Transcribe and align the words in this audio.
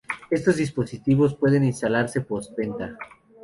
Estos 0.31 0.55
dispositivos 0.57 1.35
pueden 1.35 1.63
instalarse 1.63 2.21
post-venta. 2.21 2.97